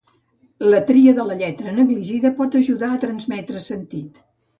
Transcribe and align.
La 0.73 0.77
tria 0.85 1.11
de 1.19 1.25
la 1.27 1.35
lletra 1.41 1.73
negligida 1.75 2.31
pot 2.39 2.57
ajudar 2.61 2.89
a 2.95 3.03
transmetre 3.05 3.63
sentit. 3.67 4.19